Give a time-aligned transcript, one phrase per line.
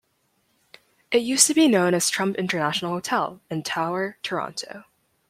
[1.11, 4.85] It used to be known as Trump International Hotel and Tower Toronto.